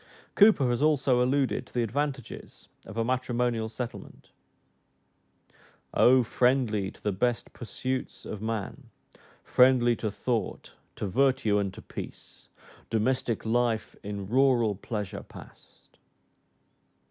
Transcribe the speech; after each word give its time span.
Cowper 0.35 0.67
has 0.71 0.81
also 0.81 1.23
alluded 1.23 1.67
to 1.67 1.73
the 1.75 1.83
advantages 1.83 2.67
of 2.87 2.97
a 2.97 3.05
matrimonial 3.05 3.69
settlement, 3.69 4.31
"O 5.93 6.23
friendly 6.23 6.89
to 6.89 6.99
the 7.03 7.11
best 7.11 7.53
pursuits 7.53 8.25
of 8.25 8.41
man, 8.41 8.89
Friendly 9.43 9.95
to 9.97 10.09
thought, 10.09 10.71
to 10.95 11.05
virtue, 11.05 11.59
and 11.59 11.71
to 11.75 11.83
peace, 11.83 12.49
Domestic 12.89 13.45
life 13.45 13.95
in 14.01 14.25
rural 14.27 14.73
pleasure 14.73 15.21
pass'd." 15.21 15.99